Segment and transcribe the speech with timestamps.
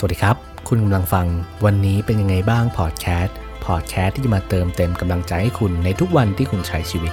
[0.00, 0.36] สวัสดีครับ
[0.68, 1.26] คุณกำลังฟัง
[1.64, 7.12] วันนี้เป็นยังไงบ้างพอดแคสต์พอดแคสต์ที่จะมาเติมเต็มกำลังใจให้คุณในทุกวันที่คุณใช้ชีวิต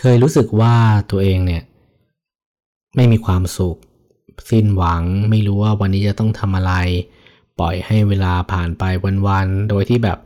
[0.00, 0.74] เคยรู้สึกว่า
[1.10, 1.62] ตัวเองเนี่ย
[2.96, 3.76] ไม่มีความสุข
[4.50, 6.74] สิ้นหวังไม่รู้ว่าวันนี้จะต้องทำอะไร
[7.58, 8.84] ปล่อยให้เวลาผ่านไป
[9.26, 10.18] วันๆโดยที่แบบ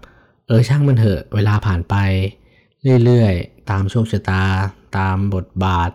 [0.46, 1.94] เออช่างมันเถอะเวลาผ่านไป
[3.04, 4.44] เรื่อยๆ ตามโชคชะตา
[4.96, 5.92] ตามบทบาท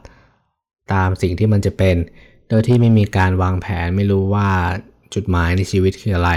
[0.94, 1.96] ตามสิ่งที่มันจะเป็น
[2.50, 4.50] โดยที่ไม่มีการวางแผนไม่รู้ว่า
[5.14, 6.32] จุดหมายในชีวิตคืออะไร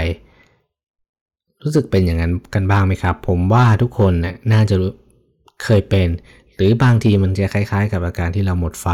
[1.63, 4.13] รู้สึกเป็นอย่างนั้นกันบ้างไหมครับ ผมว่าทุกคน
[4.53, 4.75] น่าจะ
[5.63, 6.07] เคยเป็น
[6.55, 8.87] หรือบางทีมันจะคล้าย ๆ กับอาการที่เราหมดไฟ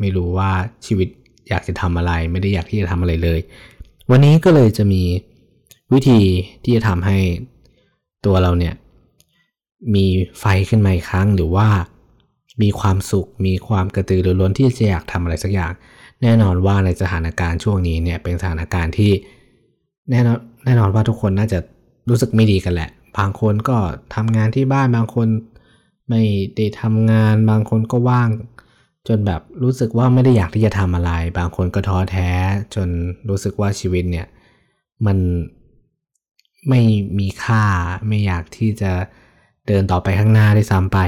[0.00, 0.50] ไม่รู้ว่า
[0.86, 1.08] ชีวิต
[1.48, 3.40] อยากจะทำอะไร ไม่ได้อยากที่จะทำอะไรเลย
[4.10, 5.02] วันนี้ก็เลยจะมี
[5.92, 6.20] วิธี
[6.64, 7.18] ที่จะทำให้
[8.26, 8.74] ตัวเราเนี่ย
[9.94, 10.06] มี
[10.40, 11.68] ไฟขึ้นมาอีกครั้งหรือว่า
[12.62, 15.72] มีความสุข มีความกระตือรือร้นที่จะอยากทำอะไรสักอย่าง
[16.22, 19.12] แน่นอนว่าในสถานการณ์ช่วงนี้เนี่ยเป็นสถานการณ์ที่
[20.10, 21.58] แน่นอนแน่นอนว่าทุกคนน่าจะ
[22.08, 23.76] รู้สึกไม่ดีกันแหละ บางคนก็
[24.14, 25.28] ทำงานที่บ้านบางคน
[26.08, 26.22] ไม่
[26.56, 28.28] ได้ทำงานบางคนก็ว่าง
[29.08, 32.30] จนแบบรู้สึกว่าไม่ได้อยากที่จะทำอะไร บางคนก็ท้อแท้
[32.74, 32.88] จน
[33.28, 34.26] รู้สึกว่าชีวิตเนี่ย
[35.06, 35.18] มัน
[36.68, 36.80] ไม่
[37.18, 37.64] มีค่า
[38.08, 38.92] ไม่อยากที่จะ
[39.68, 40.98] เดินต่อไปข้างหน้าได้ซ้ำไป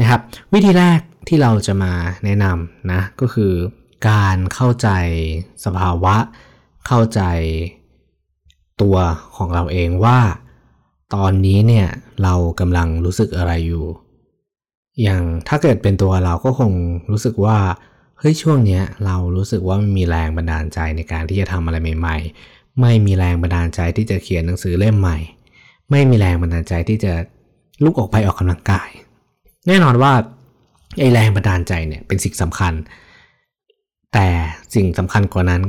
[0.00, 0.20] นะครับ
[0.52, 1.92] วิธีแรกที่เราจะมา
[2.24, 3.52] แนะนำนะก็คือ
[4.08, 4.88] การเข้าใจ
[5.64, 6.16] สภาวะ
[6.86, 7.22] เข้าใจ
[8.82, 8.96] ตัว
[9.36, 10.18] ของเราเองว่า
[11.14, 11.88] ตอนนี้เนี่ย
[12.22, 13.86] เรากำลังรู้สึกอะไรอยู่
[15.02, 16.72] อย่างถ้าเกิดเป็นตัวเราก็คง
[17.10, 17.58] รู้สึกว่า
[18.18, 22.16] เฮ้ยช่วงเนี้ยเรารู้สึกว่าไม่มีแรงบันดาลใจในการที่จะทำอะไรใหม่
[22.48, 25.18] ๆ ไม่มีแรงบันดาลใจที่จะเขียนหนังสือเล่มใหม่
[25.90, 27.12] ไม่มีแรงบันดาลใจที่จะ
[27.82, 28.88] ลุกออกไปออกกำลังกาย
[29.66, 30.12] แน่นอนว่า
[30.98, 32.72] ไอแรงบันดาลใจเนี่ยเป็นสิ่งสำคัญ
[34.12, 34.26] แต่
[34.74, 35.62] สิ่งสำคัญกว่านั้น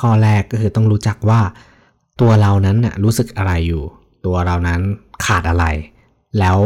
[0.00, 1.40] ข้อแรกก็คือต้องรู้จักว่า
[2.20, 3.82] ตัวเรานั้นน่ะรู้สึกอะไรอยู่
[4.26, 4.80] ตัวเรานั้น
[5.24, 5.64] ขาดอะไร
[6.38, 6.58] แล้ว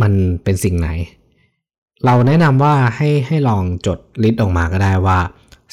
[0.00, 0.12] มัน
[0.44, 0.88] เป็นสิ่งไหน
[2.04, 5.18] เราแนะนำว่าให้ให้ลองจดลิสต์ออกมาก็ได้ว่า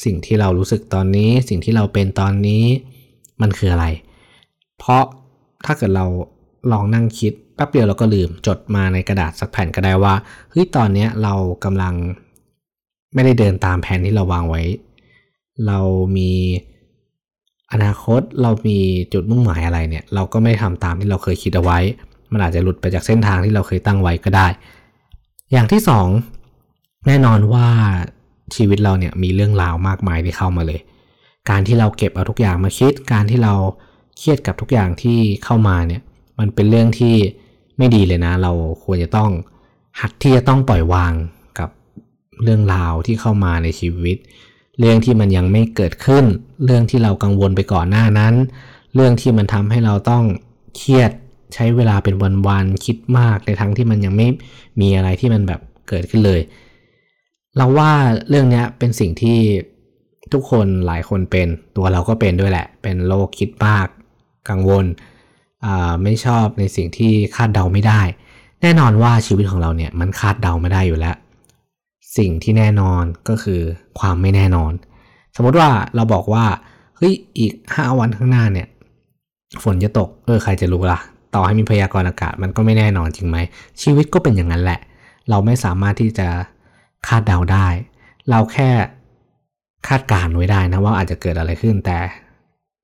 [0.04, 2.64] สิ่งที่เรารู้สึกตอนนี้ สิ่งที่เราเป็นตอนนี้
[3.42, 3.86] มันคืออะไร
[4.78, 5.04] เพราะ
[5.66, 6.06] ถ้าเกิดเรา
[6.72, 10.14] ลองนั่งคิด แป๊บเดียวเราก็ลืมจดมาในกระดาษสักแผ่นก็ได้ว่า
[10.52, 11.34] เฮ้ยตอนนี้เรา
[11.64, 11.94] กำลัง
[13.14, 14.62] ไม่ได้เดินตามแผนที่เราวางไว้
[15.68, 15.80] เรา
[16.18, 16.32] มี
[17.72, 18.80] อนาคตเรามี
[19.14, 21.80] จุดมุ่งหมายอะไรเนี่ย เราก็ไม่ทำตามที่เราเคยคิดเอาไว้
[22.32, 24.48] มันอาจจะหลุดไปจากเส้นทางที่เราเคยตั้งไว้ก็ได้
[25.52, 26.08] อย่างที่สอง
[27.08, 27.68] แน่นอนว่า
[28.56, 30.80] ชีวิตเราเนี่ยมีเรื่องราวมากมายที่เข้ามาเลย
[31.50, 33.54] การที่เราเก็บเอาทุกอย่างมาคิด การที่เรา
[34.18, 36.02] เครียดกับทุกอย่างที่เข้ามาเนี่ย
[36.40, 37.16] มันเป็นเรื่องที่
[37.84, 39.30] ไม่ดีเลยนะ เราควรจะต้อง
[40.00, 41.14] หัดที่จะต้องปล่อยวาง
[41.60, 41.70] กับ
[42.44, 44.18] เรื่องราวที่เข้ามาในชีวิต
[44.80, 46.26] เรื่องที่มันยังไม่เกิดขึ้น
[46.66, 48.34] เรื่องที่เรากังวลไปก่อนหน้านั้น
[48.96, 50.24] เรื่องที่มันทำให้เราต้อง
[50.76, 51.12] เครียด
[51.54, 52.16] ใช้เวลาเป็น
[52.48, 54.28] วันๆคิดมากในทั้งที่มันยังไม่
[54.82, 56.42] มีอะไรที่มันแบบเกิดขึ้นเลย
[57.58, 57.92] เราว่า
[58.30, 59.38] เรื่องนี้เป็นสิ่งที่
[60.34, 63.88] ทุกคนหลายคนเป็นตัวเราก็เป็นด้วยแหละ เป็นโรคคิดมาก
[64.50, 64.86] กังวล
[66.04, 68.02] ไม่ชอบในสิ่งที่คาดเดาไม่ได้
[68.62, 71.16] แน่นอนว่าชีวิตของเราเนี่ยมันคาดเดาไม่ได้อยู่แล้ว
[72.18, 73.62] สิ่งที่แน่นอนก็คือ
[74.00, 74.72] ความไม่แน่นอน
[75.36, 76.46] สมมติว่าเราบอกว่า
[76.98, 78.68] เฮ้ยอีก 5 วันข้างหน้าเนี่ย
[79.64, 81.00] ฝนจะตกเออใครจะรู้ละ่ะ
[81.36, 83.38] ต่อให้มีพยากรณ์อากาศมันก็ไม่แน่นอนจริงไหม
[83.82, 84.80] ชีวิตก็เป็นอย่างนั้นแหละ
[85.30, 86.28] เราไม่สามารถที่จะ
[87.08, 87.68] คาดเดาได้
[88.30, 88.70] เราแค่
[89.88, 91.98] คาดการไว้ได้นะว่าอาจจะเกิดอะไรขึ้นแต่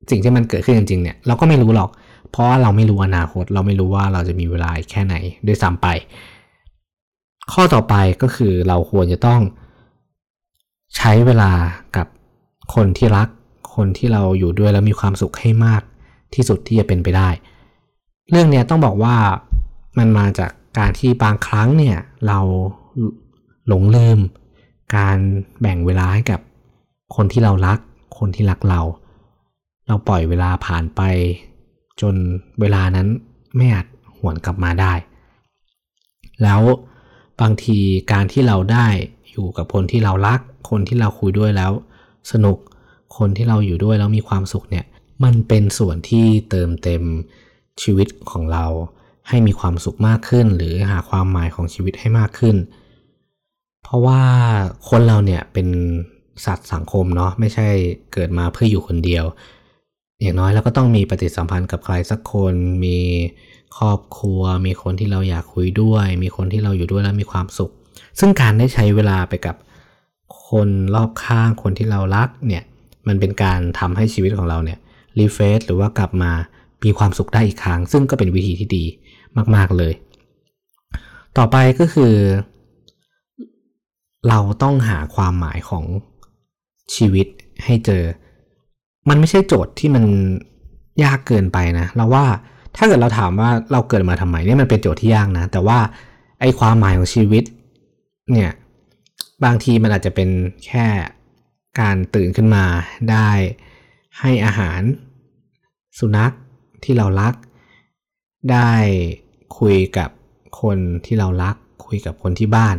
[0.09, 1.89] สิ่งที่มันเกิดขึ้นจริงๆเนี่ยเราก็ไม่รู้หรอก
[2.29, 5.15] เพราะว่าเราไม่รู้อนาคต เราไม่รู้ว่าเราจะมีเวลาแค่ไหน
[5.47, 5.87] ด้วยซ้ำไป
[7.51, 9.41] ข้อต่อไปก็คือเราควรจะต้อง
[10.97, 11.51] ใช้เวลา
[11.95, 12.07] กับ
[12.75, 13.27] คนที่รัก
[13.75, 15.81] คนที่เราอยู่ด้วยแล้วมีความสุขให้มาก
[16.35, 17.29] ที่สุดที่จะเป็นไปได้
[18.29, 19.15] เรื่องนี้ต้องบอกว่า
[19.97, 21.97] มันมาจากการที่บางครั้งเนี่ย
[22.27, 22.39] เรา
[23.67, 24.19] หลงลืม
[24.95, 25.17] การ
[25.61, 26.39] แบ่งเวลาให้กับ
[27.15, 27.79] คนที่เรารัก
[28.17, 28.81] คนที่รักเรา
[29.87, 31.01] เราปล่อยเวลาผ่านไป
[32.01, 32.15] จน
[32.59, 33.07] เวลานั้น
[33.55, 33.85] ไม่อาจ
[34.17, 34.93] หวนกลับมาได้
[36.43, 36.61] แล้ว
[37.41, 37.77] บางที
[38.11, 38.87] การที่เราได้
[39.31, 41.71] อยู่กับคนที่เรารัก คนที่เราคุยด้วยแล้ว
[42.31, 42.57] สนุก
[43.17, 44.85] คนที่เราอยู่ด้วยแล้วมีความสุขเนี่ย
[45.23, 47.03] มันเป็นส่วนที่เติมเต็ม
[47.81, 48.65] ชีวิตของเรา
[49.29, 52.55] ให้มีความสุขมากขึ้น หรือหาความหมายของชีวิตให้มากขึ้น
[53.83, 54.21] เพราะว่า
[54.89, 55.67] คนเราเนี่ยเป็น
[56.45, 57.67] สัตว์สังคมเนาะไม่ใช่
[58.13, 59.25] เกิดมาเพื่ออยู่คนเดียว
[60.21, 62.55] อย่างน้อยเราก็ต้องมีปฏิสัมพันธ์กับใครสักคน
[62.85, 62.97] มี
[63.77, 67.71] ครอบครัว มีคนที่เราอยากคุยด้วย มีคนที่เราอยู่ด้วยแล้วมีความสุข
[68.19, 69.55] ซึ่งการได้ใช้เวลาไปกับ
[70.47, 72.63] คนรอบข้างคนที่เรารักเนี่ย
[73.07, 74.79] มันเป็นการทำให้ชีวิตของเราเนี่ย
[75.19, 76.31] รีเฟซหรือว่ากลับมา
[76.85, 78.85] มีความสุขได้อีกครั้ง ซึ่งก็เป็นวิธีที่ดี
[79.55, 79.93] มาก ๆเลย
[81.37, 82.13] ต่อไปก็คือ
[84.29, 85.85] เราต้องหาความหมายของ
[86.95, 87.27] ชีวิต
[87.65, 88.03] ให้เจอ
[89.09, 90.03] มันไม่ใช่โจทย์ที่มัน
[91.03, 92.25] ยากเกินไปนะเราว่า
[92.75, 95.79] ถ้าเกิดเราถามว่าเราเกิดมาทำไมเนี่ยมันเป็นโจทย์ที่ยากนะ แต่ว่า
[96.39, 97.43] ไอ้ความหมายของชีวิต
[98.31, 98.51] เนี่ย
[99.43, 100.29] บางทีมันอาจจะเป็น
[100.65, 100.85] แค่
[101.79, 102.65] การตื่นขึ้นมา
[103.11, 103.29] ได้
[104.19, 104.81] ให้อาหาร
[105.99, 106.31] สุนัข
[106.83, 107.33] ที่เรารัก
[108.51, 108.71] ได้
[109.57, 110.09] คุยกับ
[110.61, 111.55] คนที่เรารัก
[111.85, 112.77] คุยกับคนที่บ้าน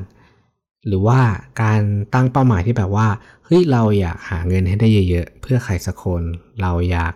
[0.87, 1.21] หรือว่า
[1.63, 1.81] การ
[2.15, 3.09] ตั้งเป้าหมายที่แบบว่า
[3.51, 6.23] เฮ้ยเราอยากหาเงินให้ได้เยอะๆ เพื่อใครสักคน
[6.61, 7.15] เราอยาก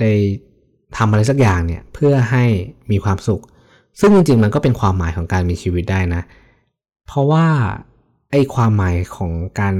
[0.00, 0.12] ได้
[0.96, 2.44] ทำอะไรสักอย่างเนี่ยเพื่อให้
[2.90, 3.42] มีความสุข
[4.00, 6.22] ซึ่งจริงๆมันก็เป็นความหมายของการมีชีวิตได้นะ
[7.06, 7.46] เพราะว่า
[8.30, 9.74] ไอ้ความหมายของการ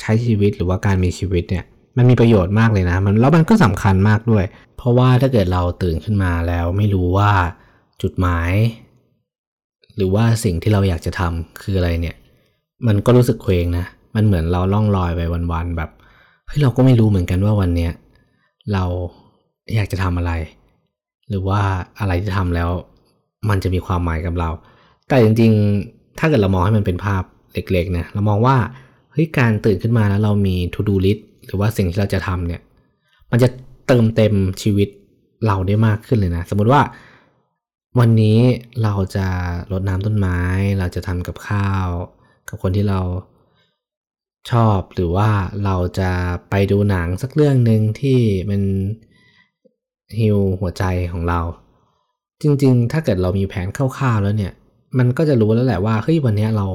[0.00, 1.64] ใช้ชีวิตหรือว่าการมีชีวิตเนี่ย
[1.96, 4.44] มันมีประโยชน์มากเลยนะมันแล้วมันก็สำคัญมากด้วย
[4.76, 7.32] เพราะว่าถ้าเกิดเราตื่นขึ้นมาแล้วไม่รู้ว่า
[8.02, 8.52] จุดหมาย
[9.96, 12.16] หรือว่าสิ่งที่เราอยากจะทำคืออะไรเนี่ย
[12.86, 15.20] มันก็รู้สึกเคว้งนะ มันเหมือนเราล่องลอยไป
[15.52, 15.90] วันๆแบบ
[16.46, 17.92] เฮ้ยเราก็ไม่รู้เหมือนกันว่าวันเนี้ย
[18.72, 18.84] เรา
[19.74, 20.32] อยากจะทำอะไร
[21.28, 21.60] หรือว่า
[21.98, 22.70] อะไรที่ทำแล้ว
[23.48, 24.50] มันจะมีความหมายกับเรา
[25.08, 27.22] แต่จริงๆ ถ้าเกิดเรามองให้มันเป็นภาพ
[27.52, 28.56] เล็กๆนะเรามองว่า
[29.12, 32.60] เฮ้ยการตื่นขึ้นมาแล้วเรามี to do list หรือว่าสิ่งที่เราจะทำเนี่ย
[33.30, 33.48] มันจะ
[33.86, 34.88] เติมเต็มชีวิต
[35.46, 36.82] เราได้มากขึ้นเลยนะ สมมุติว่า
[37.98, 38.38] วันนี้
[38.82, 39.26] เราจะ
[39.72, 40.40] รดน้ำต้นไม้
[40.78, 41.88] เราจะทำกับข้าว
[42.48, 43.00] กับคนที่เรา
[44.50, 45.30] ชอบหรือว่า
[45.64, 46.10] เราจะ
[46.50, 48.18] ไปดูหนังสักเรื่องหนึ่งที่
[48.50, 48.62] มัน
[50.18, 51.40] ฮิวหัวใจของเรา
[52.42, 54.52] จริงๆ ถ้าเกิดเรามีแผนคร่าวๆแล้วเนี่ย
[54.98, 56.66] มันก็จะรู้แล้วแหละว่าเฮ้ยวันนี้เรา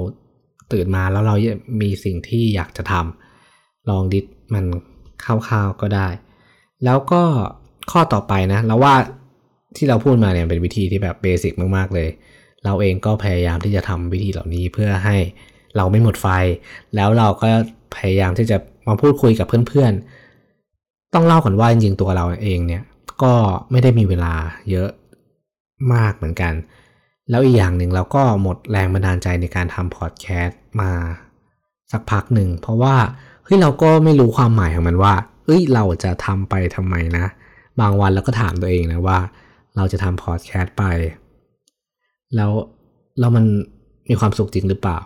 [0.72, 1.36] ตื่นมาแล้วเรา
[1.82, 4.66] มีสิ่งที่อยากจะทำลองดิสมัน
[5.26, 6.08] คร่าวๆก็ได้
[6.86, 7.24] แล้วก็
[7.92, 8.96] ข้อต่อไปนะเราว่า
[9.78, 12.10] ที่เราพูดมาเนี่ยเป็นวิธีที่แบบเบสิกมากๆเลย
[12.66, 15.18] เราเองก็พยายามที่จะทำวิธีเหล่านี้เพื่อให้
[15.78, 16.28] เราไม่หมดไฟ
[16.96, 17.48] แล้วเราก็
[17.96, 18.58] พยายามที่จะ
[18.88, 22.84] มาพูดคุยกับเพื่อนๆ ต้องเล่าก่อนว่าจริงๆตัวเราเองเนี่ย
[23.24, 23.34] ก็
[23.72, 24.34] ไม่ได้มีเวลา
[24.72, 24.90] เยอะ
[25.94, 26.54] มากเหมือนกัน
[27.30, 30.92] แล้วอีกอย่างหนึ่งเราก็หมดแรงบันดาลใจในการทำพอดแคสต์มา
[31.92, 32.96] สักพักหนึ่ง เพราะว่า
[33.44, 35.14] เฮ้ยเราก็ไม่รู้ความหมายของมันว่า
[35.46, 37.26] เอ้ยเราจะทำไปทำไมนะ
[37.80, 39.20] บางวันเราก็ถามตัวเองนะว่า
[39.76, 40.84] เราจะทำพอดแคสต์ไป
[42.36, 42.52] แล้ว
[43.20, 43.46] แล้วมัน
[44.10, 44.98] มีความสุขจริงหรือเปล่า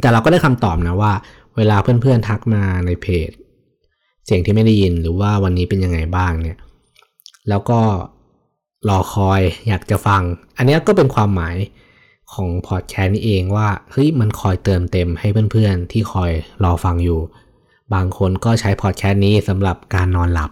[0.00, 1.12] แต่เราก็ได้คำตอบนะว่า
[1.56, 3.30] เวลาเพื่อนๆทักมาในเพจ
[4.24, 6.58] เสียงที่ไม่ได้ยินหรือว่าวันนี้เป็นยังไงบ้างเนี่ย
[7.48, 7.80] แล้วก็
[8.88, 10.22] รอคอยอยากจะฟัง
[10.56, 11.56] อันนี้ก็เป็นความหมาย
[12.32, 16.30] ของพอดแคสต์นี้เองว่าเฮ้ยมันคอยเติมเต็มให้เพื่อนๆ ที่คอย
[16.64, 17.20] รอฟังอยู่
[17.94, 20.50] บางคนก็ใช้พอดแคสต์นี้สำหรับการนอนหลับ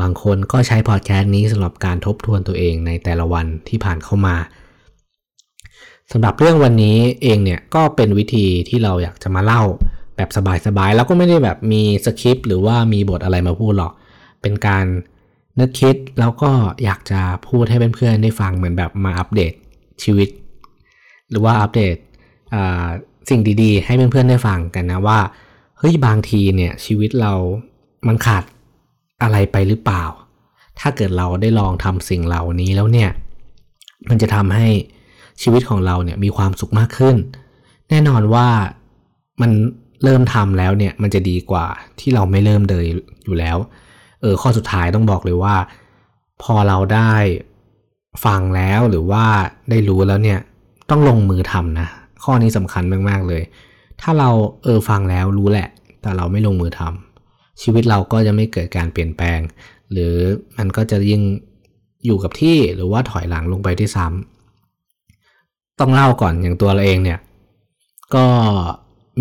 [0.00, 4.36] บางคนก็ใช้พอดแคสต์นี้สำหรับการทบทวนตัวเองในแต่ละวันที่ผ่านเข้ามา
[6.12, 9.62] สำหรับเรื่องวันนี้เองเนี่ยก็เป็นวิธีที่เราอยากจะมาเล่า
[10.16, 10.28] แบบ
[10.66, 13.92] สบายๆ แล้วก็ไม่ได้แบบมีสคริปต์หรือว่ามีบทอะไรมาพูดหรอก
[14.42, 14.84] เป็นการ
[15.58, 16.50] นึกคิดแล้วก็
[16.84, 19.52] อยากจะพูดให้เพื่อนๆได้ฟังเหมือนแบบมาอัปเดต
[20.02, 20.28] ชีวิต
[21.30, 21.96] หรือว่าอัปเดต
[23.28, 25.18] สิ่งดีๆ ให้เพื่อนๆได้ฟังกันนะว่า
[25.78, 27.32] เฮ้ยบางทีเนี่ยชีวิตเรา
[28.06, 28.44] มันขาด
[29.22, 30.04] อะไรไปหรือเปล่า
[30.80, 33.10] ถ้าเกิดเราได้ลองทำสิ่งเหล่านี้แล้วเนี่ย
[34.08, 34.68] มันจะทำให้
[35.42, 37.16] ชีวิตของเราเนี่ยมีความสุขมากขึ้น
[37.90, 38.48] แน่นอนว่า
[39.40, 39.50] มัน
[40.04, 41.66] เริ่มทำแล้วเนี่ยมันจะดีกว่า
[42.00, 42.84] ที่เราไม่เริ่มเลย
[43.24, 43.56] อยู่แล้ว
[44.20, 45.56] เออข้อสุดท้ายต้องบอกเลยว่า
[46.42, 47.14] พอเราได้
[48.24, 49.24] ฟังแล้วหรือว่า
[49.70, 50.40] ได้รู้แล้วเนี่ย
[50.90, 51.88] ต้องลงมือทำนะ
[52.24, 53.42] ข้อนี้สำคัญมากๆเลย
[54.00, 54.30] ถ้าเรา
[54.64, 55.68] เออฟังแล้วรู้แหละ
[56.02, 59.40] แต่เราไม่ลงมือทำชีวิตเราก็จะไม่เกิดการเปลี่ยนแปลง
[59.92, 60.14] หรือ
[60.58, 61.22] มันก็จะยิ่ง
[62.06, 64.33] อยู่กับที่หรือว่าถอยหลังลงไปที่ซ้ำ
[65.80, 67.18] ต้องเล่าก่อนอย่างตัวเราเองเนี่ย
[68.14, 68.26] ก็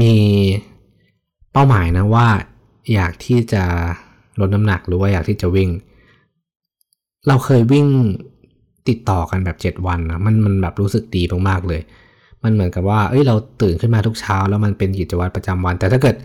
[0.02, 0.14] มี
[1.52, 2.28] เป้าหมายนะว่า
[2.94, 3.64] อยากที่จะ
[4.40, 5.70] ลดน้ำหนักหรือว่าอยากที่จะวิ่ง
[7.28, 7.88] เราเคยวิ่ง
[8.88, 11.82] ติดต่อกันแบบเจ็ดวันนะมันมันแบบรู้สึกดีมากๆเลย
[12.44, 16.16] มันเหมือนกับว่า เอ้ยเราตื่นขึ้นมาทุกเช้า แล้วมันเป็นกิจวัตรประจำวัน แต่ถ้าเกิด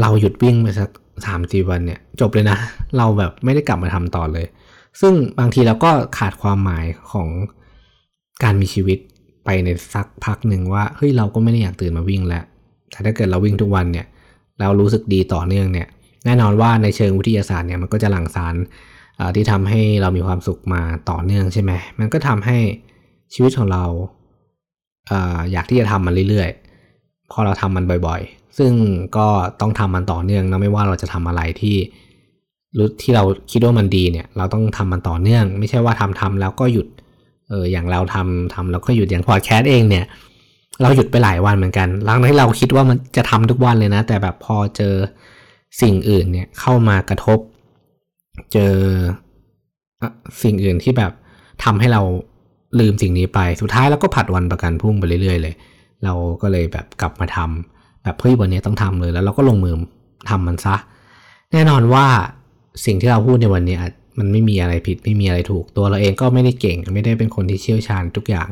[0.00, 0.90] เราหยุดวิ่งไปสัก
[1.26, 2.58] สามสี่วันเนี่ย จบเลยนะ
[2.96, 4.46] เราแบบไม่ได้กลับมาทำต่อเลย
[5.00, 7.28] ซึ่งบางทีเราก็ขาดความหมายของ
[8.42, 8.98] การมีชีวิต
[9.44, 12.44] ไปในสักพักหนึ่งว่าเฮ้ยเราก็ไม่ได้อยากตื่นมาวิ่งแล้ว
[12.90, 14.06] แต่ถ้าเกิดเราวิ่งทุกวันเนี่ย
[14.60, 15.88] เรารู้สึกดีต่อเนื่องเนี่ย
[16.24, 18.54] แน่นอนว่าในเชิงวิทยาศาสตร์เนี่ยมันก็จะหลั่งสาร
[19.34, 22.58] ที่ทำให้เรามีความสุขมาต่อเนื่องใช่ไหมมันก็ทำให้
[23.34, 23.84] ชีวิตของเรา
[25.52, 28.72] อยากที่จะทำมันเรื่อยๆ พอเราทำมันบ่อยๆ ซึ่ง
[29.16, 29.26] ก็
[29.60, 31.76] ต้องทำมันต่อเนื่องนะไม่ว่าเราจะทำอะไรที่
[32.78, 36.86] รู้ที่เราคิดว่ามันดีเนี่ย เราต้องทำมันต่อเนื่อง ไม่ใช่ว่าทำทำแล้วก็หยุด
[37.48, 40.04] เอออย่างเราทำทำแล้วก็หยุดอย่างพอดแคสต์เองเนี่ย
[40.82, 44.94] เราหยุดไปหลายวันเหมือนกันหลังที่เราคิดว่ามันจะทำทุกวันเลยนะ แต่แบบพอเจอ
[45.82, 47.38] สิ่งอื่นเนี่ยเข้ามากระทบ
[48.52, 48.74] เจอ
[50.42, 51.12] สิ่งอื่นที่แบบ
[51.64, 52.02] ทำให้เรา
[52.80, 55.54] ลืมสิ่งนี้ไปสุดท้ายเราก็ผัดวันประกันพุ่งไปเรื่อยๆเลย
[56.04, 59.74] เราก็เลยแบบกลับมาทำแบบเฮ้ยวันนี้ต้องทำเลยแล้วเราก็ลงมือ
[60.30, 60.76] ทำมันซะ
[61.52, 62.06] แน่นอนว่า
[62.84, 63.78] สิ่งที่เราพูดในวันนี้
[64.18, 68.48] มันไม่มีอะไรผิดไม่มีอะไรถูก ตัวเราเองก็ไม่ได้เก่ง ไม่ได้เป็นคนที่เชี่ยวชาญทุกอย่าง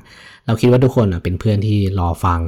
[0.47, 2.41] เราคิดว่าทุกคนเป็นเพื่อนที่รอฟัง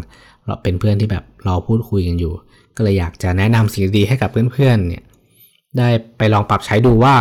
[0.47, 2.33] เราเป็นเพื่อนที่แบบรอพูดคุยกันอยู่
[2.77, 5.03] ก็เลยอยากจะแนะนำสิ่งดีให้กับเพื่อนๆเนี่ย
[5.79, 7.15] ได้ไปลองปรับใช้ดูว่า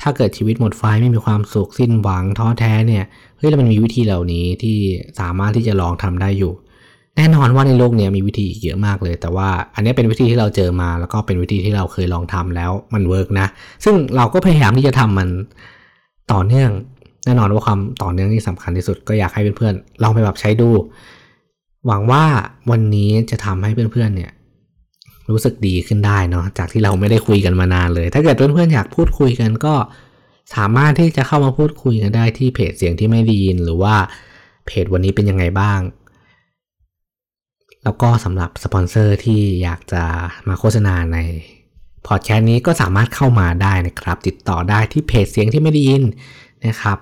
[0.00, 3.04] ถ้าเกิดชีวิตหมดไฟไม่มีความสุขสิ้นหวังท้อแท้เนี่ย
[3.38, 4.76] เฮ้ยแล้วมันมีวิธีเหล่านี้ที่
[5.20, 6.52] สามารถที่จะลองทำได้อยู่
[7.16, 13.46] แน่นอนว่าในโลกนี้มีวิธีเยอะมากเลย แต่ว่าอันนี้เป็นวิธีที่เราเจอมา แล้วก็เป็นวิธีที่เราเคยลองทำแล้วมันเวิร์กนะ
[13.84, 15.28] ซึ่งเราก็พยายามที่จะทำมัน
[16.32, 16.70] ต่อเนื่อง
[17.24, 20.70] แน่นอนว่าความต่อเนื่องที่สำคัญที่สุดก็อยากให้เพื่อนๆลองไปแบบใช้ดู
[21.86, 22.24] หวังว่า
[22.70, 24.32] วันนี้จะทำให้เพื่อนๆเนี่ย
[25.30, 29.74] รู้สึกดีขึ้นได้เนาะจากที่เราไม่ได้คุยกันมานานเลย ถ้าเกิดเพื่อนๆอยากพูดคุยกันก็
[30.54, 33.94] สามารถที่จะเข้ามาพูดคุยกันได้ที่เพจเสียงที่ไม่ไดียิน หรือว่า
[34.66, 35.80] เพจวันนี้เป็นยังไงบ้าง
[37.84, 40.02] แล้วก็สำหรับสปอนเซอร์ที่อยากจะ
[40.48, 41.18] มาโฆษณาใน
[42.06, 46.02] พอดแคสต์นี้ก็สามารถเข้ามาได้นะครับ ติดต่อได้ที่เพจเสียงที่ไม่ได้ยิน
[46.66, 46.98] นะครับ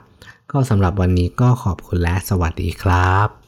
[0.53, 3.42] ก็สำหรับวันนี้ก็ขอบคุณและสวัสดีครับ